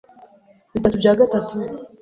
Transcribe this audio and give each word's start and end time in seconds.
bitatu 0.73 0.95
bya 1.01 1.13
gatatu 1.19 1.55